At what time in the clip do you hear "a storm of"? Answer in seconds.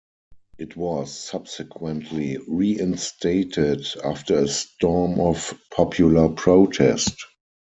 4.39-5.53